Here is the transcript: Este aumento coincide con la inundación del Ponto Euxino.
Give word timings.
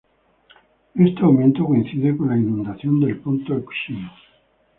Este 0.95 1.21
aumento 1.21 1.63
coincide 1.63 2.17
con 2.17 2.29
la 2.29 2.35
inundación 2.35 2.99
del 3.01 3.19
Ponto 3.19 3.53
Euxino. 3.53 4.09